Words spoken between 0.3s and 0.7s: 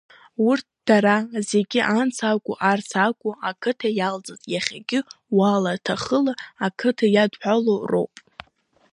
Урҭ